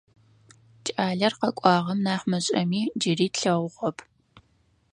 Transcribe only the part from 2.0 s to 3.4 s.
нахь мышӏэми, джыри